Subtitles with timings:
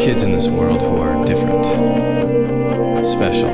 [0.00, 1.66] kids in this world who are different,
[3.06, 3.50] special.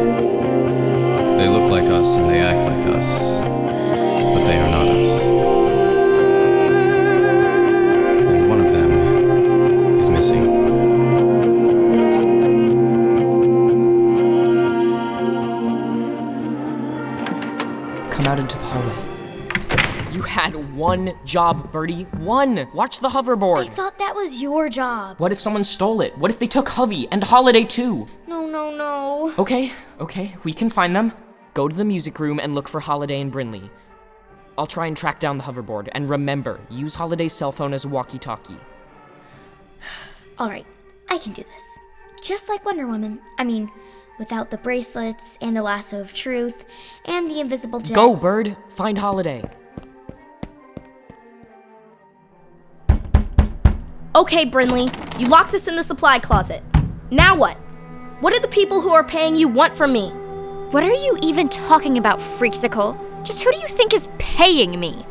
[1.38, 3.25] They look like us and they act like us,
[20.96, 22.04] one job, Birdie.
[22.04, 22.68] One!
[22.72, 23.66] Watch the hoverboard.
[23.66, 25.18] I thought that was your job.
[25.18, 26.16] What if someone stole it?
[26.16, 28.06] What if they took Hovey and Holiday too?
[28.26, 29.34] No, no, no.
[29.38, 31.12] Okay, okay, we can find them.
[31.54, 33.68] Go to the music room and look for Holiday and Brinley.
[34.58, 35.88] I'll try and track down the hoverboard.
[35.92, 38.58] And remember, use Holiday's cell phone as a walkie talkie.
[40.38, 40.66] All right,
[41.10, 41.78] I can do this.
[42.22, 43.20] Just like Wonder Woman.
[43.38, 43.70] I mean,
[44.18, 46.64] without the bracelets and the lasso of truth
[47.04, 47.94] and the invisible jet.
[47.94, 48.56] Go, Bird!
[48.70, 49.42] Find Holiday.
[54.16, 54.88] Okay, Brinley,
[55.20, 56.62] you locked us in the supply closet.
[57.10, 57.58] Now what?
[58.20, 60.08] What do the people who are paying you want from me?
[60.70, 62.96] What are you even talking about, Freaksicle?
[63.26, 65.04] Just who do you think is paying me?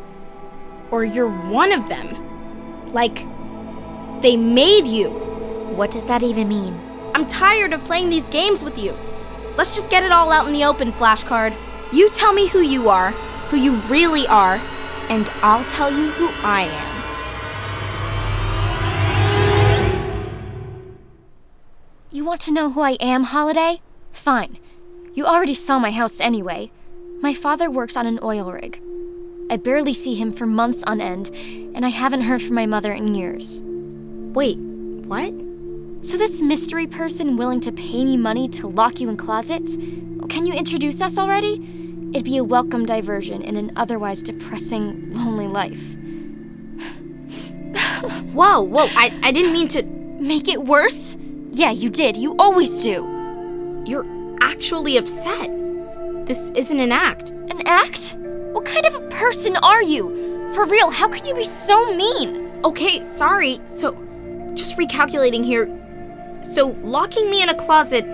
[0.90, 2.92] Or you're one of them?
[2.92, 3.24] Like,
[4.22, 5.10] they made you.
[5.76, 6.76] What does that even mean?
[7.14, 8.92] I'm tired of playing these games with you.
[9.56, 11.54] Let's just get it all out in the open, flashcard.
[11.92, 13.12] You tell me who you are,
[13.50, 14.60] who you really are,
[15.10, 17.05] and I'll tell you who I am.
[22.16, 23.82] You want to know who I am, Holiday?
[24.10, 24.56] Fine.
[25.12, 26.72] You already saw my house anyway.
[27.20, 28.80] My father works on an oil rig.
[29.50, 31.30] I barely see him for months on end,
[31.74, 33.60] and I haven't heard from my mother in years.
[33.62, 35.34] Wait, what?
[36.00, 39.76] So, this mystery person willing to pay me money to lock you in closets?
[39.76, 41.56] Can you introduce us already?
[42.14, 45.94] It'd be a welcome diversion in an otherwise depressing, lonely life.
[48.32, 49.82] Whoa, whoa, I, I didn't mean to.
[49.82, 51.18] Make it worse?
[51.56, 52.18] Yeah, you did.
[52.18, 53.82] You always do.
[53.86, 54.04] You're
[54.42, 55.48] actually upset.
[56.26, 57.30] This isn't an act.
[57.30, 58.14] An act?
[58.52, 60.52] What kind of a person are you?
[60.52, 62.50] For real, how can you be so mean?
[62.62, 63.58] Okay, sorry.
[63.64, 63.92] So,
[64.52, 65.66] just recalculating here.
[66.42, 68.04] So, locking me in a closet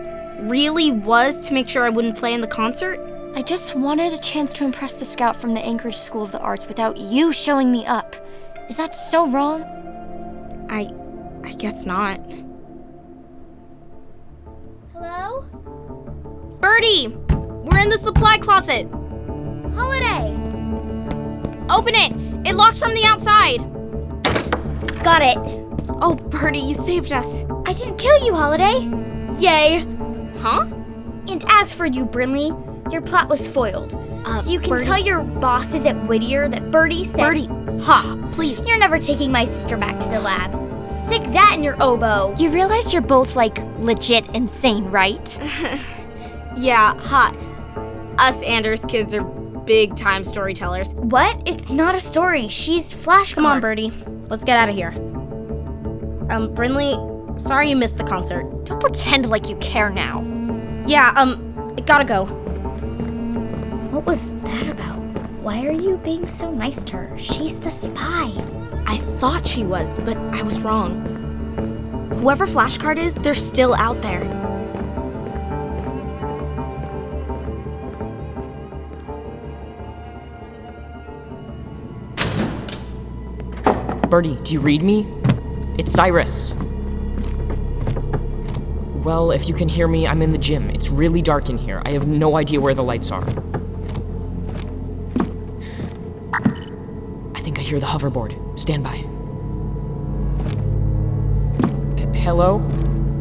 [0.42, 3.00] really was to make sure I wouldn't play in the concert?
[3.34, 6.38] I just wanted a chance to impress the scout from the Anchorage School of the
[6.38, 8.14] Arts without you showing me up.
[8.68, 9.64] Is that so wrong?
[10.70, 10.94] I.
[11.42, 12.20] I guess not.
[16.72, 17.08] Birdie!
[17.08, 18.88] We're in the supply closet!
[19.74, 20.32] Holiday!
[21.68, 22.48] Open it!
[22.48, 23.58] It locks from the outside!
[25.04, 25.36] Got it.
[26.00, 27.42] Oh, Birdie, you saved us.
[27.66, 28.88] I didn't kill you, Holiday.
[29.38, 29.84] Yay.
[30.38, 30.64] Huh?
[31.28, 32.50] And as for you, Brinley,
[32.90, 33.92] your plot was foiled.
[34.24, 37.48] Uh, so you can Birdie- tell your bosses at Whittier that Birdie said, Birdie,
[37.82, 38.30] Ha!
[38.32, 38.66] please.
[38.66, 40.50] You're never taking my sister back to the lab.
[40.90, 42.34] Stick that in your oboe.
[42.38, 45.38] You realize you're both, like, legit insane, right?
[46.56, 47.36] Yeah, hot.
[48.18, 50.94] Us Anders kids are big time storytellers.
[50.94, 51.40] What?
[51.46, 52.48] It's not a story.
[52.48, 53.34] She's flash.
[53.34, 53.92] Come on, Birdie.
[54.28, 54.90] Let's get out of here.
[56.30, 58.64] Um, Brinley, sorry you missed the concert.
[58.64, 60.20] Don't pretend like you care now.
[60.86, 62.26] Yeah, um, gotta go.
[63.90, 65.00] What was that about?
[65.42, 67.18] Why are you being so nice to her?
[67.18, 68.32] She's the spy.
[68.86, 72.08] I thought she was, but I was wrong.
[72.20, 74.22] Whoever Flashcard is, they're still out there.
[84.12, 85.08] Birdie, do you read me?
[85.78, 86.52] It's Cyrus.
[89.02, 90.68] Well, if you can hear me, I'm in the gym.
[90.68, 91.80] It's really dark in here.
[91.86, 93.26] I have no idea where the lights are.
[97.34, 98.36] I think I hear the hoverboard.
[98.60, 98.96] Stand by.
[101.96, 102.58] H- hello?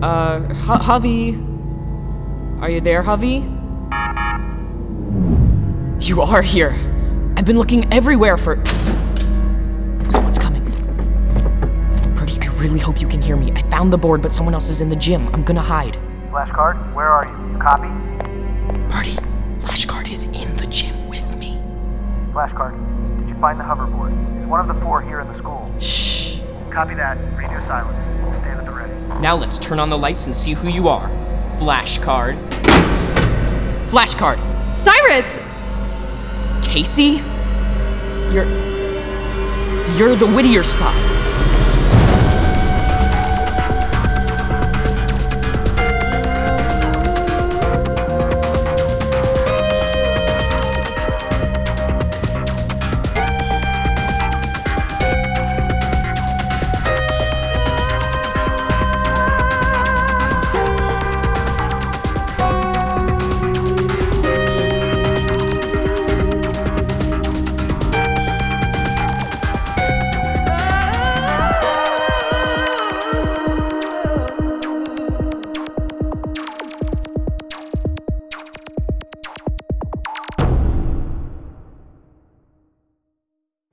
[0.02, 2.61] Uh, H- Javi?
[2.61, 3.47] Are you there, Javi?
[6.05, 6.72] You are here.
[7.38, 8.61] I've been looking everywhere for.
[12.61, 13.52] Really hope you can hear me.
[13.53, 15.28] I found the board, but someone else is in the gym.
[15.34, 15.97] I'm gonna hide.
[16.29, 17.53] Flashcard, where are you?
[17.53, 17.87] You copy?
[18.87, 19.17] Birdie,
[19.58, 21.59] Flashcard is in the gym with me.
[22.31, 22.78] Flashcard,
[23.17, 24.11] did you find the hoverboard?
[24.40, 25.73] Is one of the four here in the school?
[25.79, 26.40] Shh.
[26.69, 27.17] Copy that.
[27.35, 27.97] Radio silence.
[28.22, 28.93] We'll stand at the ready.
[29.19, 31.09] Now let's turn on the lights and see who you are.
[31.57, 32.37] Flashcard.
[33.87, 34.37] Flashcard.
[34.78, 35.40] Cyrus!
[36.64, 37.23] Casey?
[38.31, 38.46] You're.
[39.97, 41.10] You're the Whittier spy.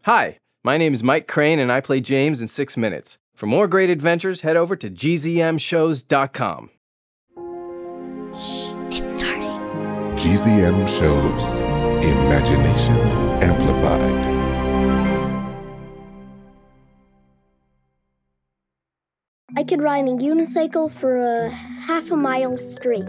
[0.08, 3.18] Hi, my name is Mike Crane and I play James in 6 Minutes.
[3.34, 6.70] For more great adventures, head over to gzmshows.com.
[8.32, 9.60] Shh, it's starting.
[10.16, 11.60] GZM shows
[12.02, 12.96] Imagination
[13.42, 14.24] Amplified.
[19.58, 23.04] I could ride a unicycle for a half a mile straight.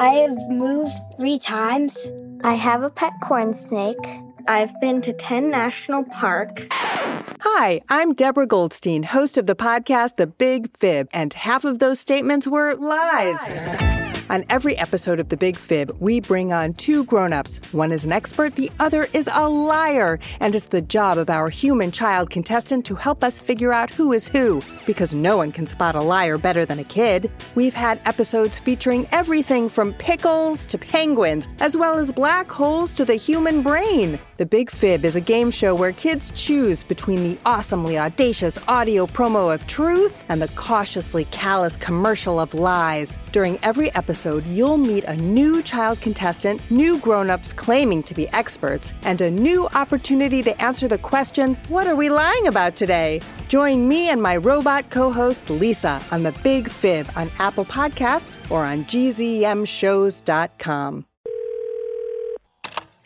[0.00, 2.10] I have moved three times.
[2.42, 4.04] I have a pet corn snake.
[4.50, 6.68] I've been to 10 national parks.
[6.72, 12.00] Hi, I'm Deborah Goldstein, host of the podcast The Big Fib, and half of those
[12.00, 13.99] statements were lies.
[14.30, 17.58] On every episode of The Big Fib, we bring on two grown-ups.
[17.72, 21.48] One is an expert, the other is a liar, and it's the job of our
[21.48, 25.66] human child contestant to help us figure out who is who, because no one can
[25.66, 27.28] spot a liar better than a kid.
[27.56, 33.04] We've had episodes featuring everything from pickles to penguins, as well as black holes to
[33.04, 34.16] the human brain.
[34.36, 39.06] The Big Fib is a game show where kids choose between the awesomely audacious audio
[39.06, 43.18] promo of truth and the cautiously callous commercial of lies.
[43.32, 48.92] During every episode, you'll meet a new child contestant, new grown-ups claiming to be experts,
[49.02, 53.22] and a new opportunity to answer the question, what are we lying about today?
[53.48, 58.64] Join me and my robot co-host Lisa on The Big Fib on Apple Podcasts or
[58.64, 61.06] on gzmshows.com.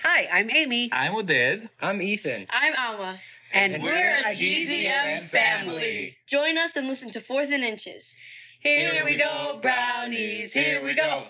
[0.01, 0.91] Hi, I'm Amy.
[0.93, 1.69] I'm Oded.
[1.81, 2.49] I'm Ethan.
[2.51, 3.21] I'm Alma.
[3.53, 6.17] And, we're a GZM family.
[6.27, 8.17] Join us and listen to Fourth and Inches.
[8.65, 10.55] Here we go, brownies.
[10.55, 11.25] Here we go.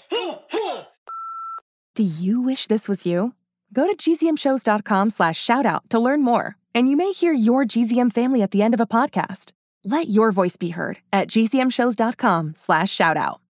[1.96, 3.34] Do you wish this was you?
[3.72, 8.40] Go to gzmshows.com slash shoutout to learn more, and you may hear your GZM family
[8.40, 9.50] at the end of a podcast.
[9.84, 13.40] Let your voice be heard at gzmshows.com slash shoutout.